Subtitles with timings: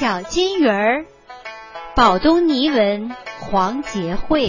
[0.00, 1.04] 小金鱼儿，
[1.94, 4.48] 宝东尼文，黄杰慧。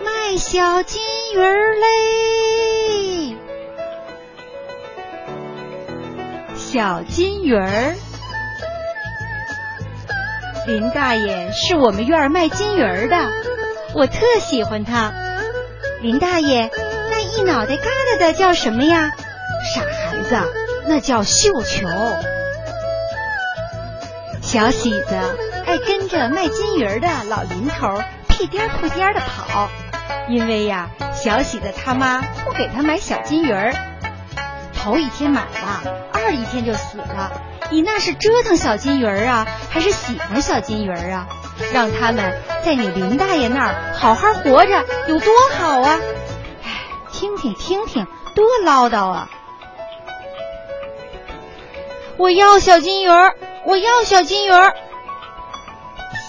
[0.00, 1.02] 卖小金
[1.34, 3.36] 鱼儿嘞，
[6.54, 7.94] 小金鱼儿。
[10.66, 13.30] 林大爷是我们院儿卖金鱼儿的，
[13.92, 15.12] 我特喜欢他。
[16.00, 16.70] 林大爷，
[17.10, 19.10] 那一脑袋疙瘩的叫什么呀？
[19.74, 20.34] 傻孩子，
[20.86, 21.86] 那叫绣球。
[24.56, 25.14] 小喜子
[25.66, 29.68] 爱跟着卖金鱼儿的老林头屁颠儿屁颠儿的跑，
[30.30, 33.74] 因为呀，小喜子他妈不给他买小金鱼儿。
[34.74, 37.32] 头一天买了，二一天就死了。
[37.70, 41.28] 你那是折腾小金鱼儿啊，还是喜欢小金鱼儿啊？
[41.74, 46.00] 让他们在你林大爷那儿好好活着，有多好啊！
[46.64, 46.70] 哎，
[47.12, 49.28] 听听听听，多唠叨啊！
[52.16, 53.34] 我要小金鱼儿，
[53.66, 54.74] 我要小金鱼儿，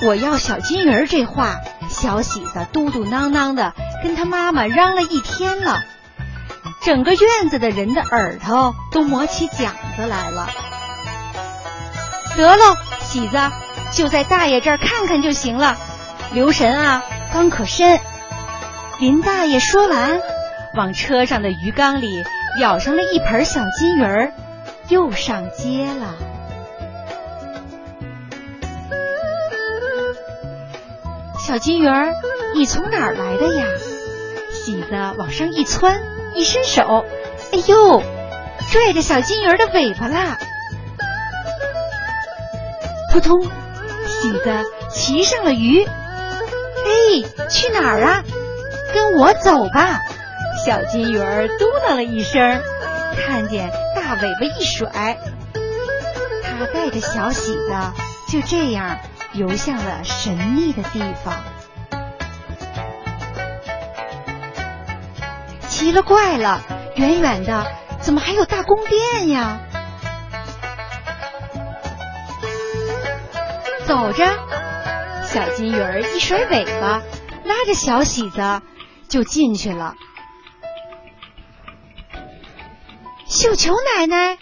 [0.01, 1.05] 我要小金鱼儿。
[1.05, 5.77] 这话，小喜子嘟嘟囔囔的跟他妈妈嚷了一天了，
[6.81, 10.49] 整个院子的人的耳朵都磨起茧子来了。
[12.35, 13.37] 得了，喜子，
[13.91, 15.77] 就在大爷这儿看看就行了，
[16.33, 17.99] 留神啊，缸可深。
[18.99, 20.19] 林大爷说完，
[20.73, 22.25] 往车上的鱼缸里
[22.59, 24.33] 舀上了一盆小金鱼儿。
[24.89, 26.15] 又上街了，
[31.47, 32.11] 小金鱼儿，
[32.55, 33.65] 你从哪儿来的呀？
[34.51, 36.03] 喜子往上一窜，
[36.35, 37.05] 一伸手，
[37.53, 38.03] 哎呦，
[38.69, 40.37] 拽着小金鱼儿的尾巴啦！
[43.13, 45.85] 扑通，喜子骑上了鱼。
[45.85, 48.23] 哎，去哪儿啊？
[48.93, 50.01] 跟我走吧！
[50.65, 52.61] 小金鱼儿嘟囔了一声，
[53.25, 53.71] 看见。
[53.95, 55.17] 大尾巴一甩，
[56.43, 57.71] 它带着小喜子
[58.29, 58.99] 就这样
[59.37, 61.43] 游向了神秘的地方。
[65.69, 66.61] 奇了怪了，
[66.95, 67.65] 远远的
[67.99, 69.59] 怎么还有大宫殿呀？
[73.85, 74.25] 走着，
[75.23, 77.03] 小金鱼儿一甩尾巴，
[77.45, 78.61] 拉着小喜子
[79.07, 79.93] 就进去了。
[83.27, 84.37] 绣球奶奶，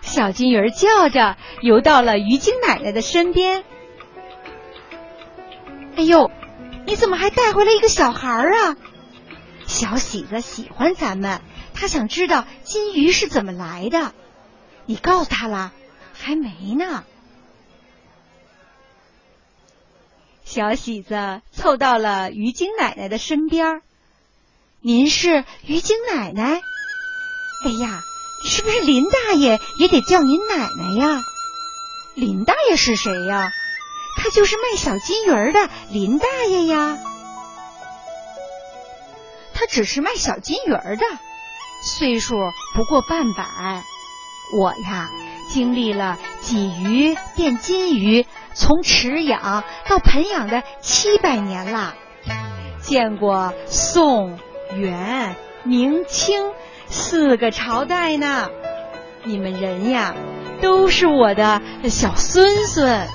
[0.00, 3.62] 小金鱼儿叫着游到了鱼精奶奶的身边。
[6.02, 6.32] 哎呦，
[6.84, 8.76] 你怎么还带回来一个小孩儿啊？
[9.68, 11.40] 小喜子喜欢咱们，
[11.74, 14.12] 他想知道金鱼是怎么来的。
[14.84, 15.72] 你告诉他了？
[16.12, 17.04] 还没呢。
[20.44, 23.80] 小喜子凑到了鱼精奶奶的身边。
[24.80, 26.62] 您是鱼精奶奶？
[27.64, 28.00] 哎呀！
[28.44, 31.20] 是不是林大爷也得叫您奶奶呀？
[32.16, 33.52] 林大爷是谁呀？
[34.16, 36.98] 他就是卖小金鱼儿的林大爷呀。
[39.54, 41.04] 他只是卖小金鱼儿的，
[41.82, 42.34] 岁数
[42.74, 43.82] 不过半百。
[44.58, 45.08] 我呀，
[45.48, 51.94] 经历了鲫鱼变金鱼，从池养到盆养的七百年了，
[52.80, 54.38] 见过宋、
[54.74, 56.52] 元、明清。
[56.88, 58.50] 四个朝代呢，
[59.24, 60.14] 你们人呀，
[60.60, 63.08] 都是我的小孙孙。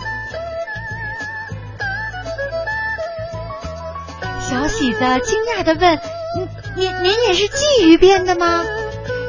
[4.50, 6.00] 小喜子惊讶的问
[6.38, 6.48] ：“您
[6.78, 8.64] 您您也是鲫鱼变的吗？”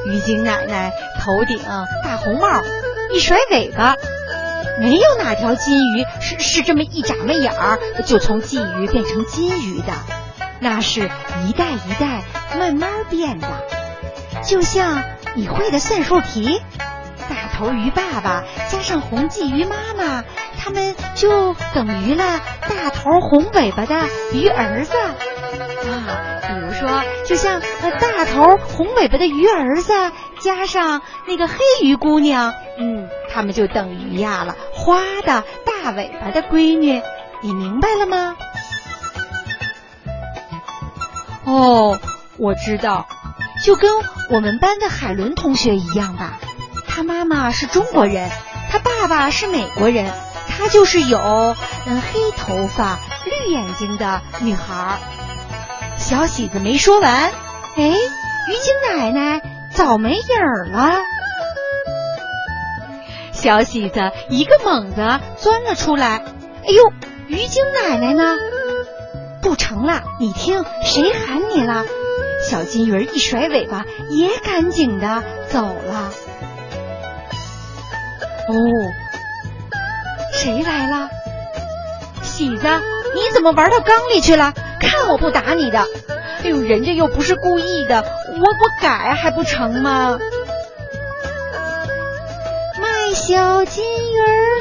[0.06, 1.58] 鱼精奶奶头顶
[2.04, 2.62] 大红帽，
[3.12, 3.96] 一甩尾巴，
[4.78, 9.92] 没有哪条金鱼是是这么一眨巴眼儿就从鲫鱼变成金鱼的，
[10.60, 11.10] 那是
[11.48, 12.22] 一代一代
[12.56, 13.48] 慢慢变的。
[14.46, 15.02] 就像
[15.34, 16.60] 你会的算术题，
[17.28, 20.24] 大头鱼爸爸加上红鲫鱼妈妈，
[20.58, 23.94] 他们就等于了大头红尾巴的
[24.32, 25.14] 鱼儿子啊。
[26.46, 27.60] 比如说，就像
[28.00, 29.92] 大头红尾巴的鱼儿子
[30.40, 37.02] 加上那个黑鱼姑娘，嗯，他们就等于呀了花的大尾巴的闺女。
[37.40, 38.36] 你明白了吗？
[41.44, 41.98] 哦，
[42.36, 43.06] 我知道。
[43.64, 43.90] 就跟
[44.30, 46.38] 我们班的海伦同学一样吧，
[46.86, 48.30] 他妈妈是中国人，
[48.70, 50.12] 他爸爸是美国人，
[50.58, 51.18] 她就是有
[51.86, 54.98] 嗯黑头发、绿眼睛的女孩。
[55.96, 57.30] 小喜子没说完，
[57.76, 59.40] 哎，鱼精奶奶
[59.72, 60.98] 早没影儿了。
[63.32, 64.00] 小喜子
[64.30, 64.96] 一个猛子
[65.36, 66.24] 钻了出来，
[66.64, 66.92] 哎呦，
[67.28, 68.34] 鱼精奶奶呢？
[69.40, 71.84] 不成了，你听，谁喊你了？
[72.42, 76.12] 小金鱼一甩尾巴，也赶紧的走了。
[78.48, 78.54] 哦，
[80.40, 81.10] 谁来了？
[82.22, 82.68] 喜子，
[83.12, 84.54] 你怎么玩到缸里去了？
[84.78, 85.80] 看我不打你的！
[86.44, 90.16] 哎呦，人家又不是故意的，我我改还不成吗？
[92.80, 94.57] 卖小金鱼儿